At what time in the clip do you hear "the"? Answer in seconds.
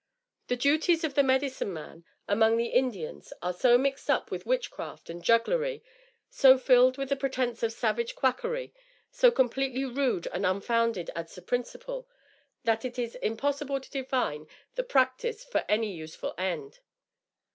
0.47-0.55, 1.13-1.21, 2.57-2.69, 7.09-7.15, 14.73-14.81